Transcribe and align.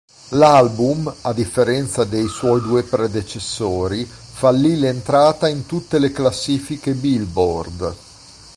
L'album, 0.31 1.13
a 1.21 1.31
differenza 1.31 2.05
dei 2.05 2.27
suoi 2.27 2.59
due 2.61 2.81
predecessori, 2.81 4.03
fallì 4.05 4.79
l'entrata 4.79 5.47
in 5.47 5.67
tutte 5.67 5.99
le 5.99 6.11
classifiche 6.11 6.93
Billboard. 6.95 7.95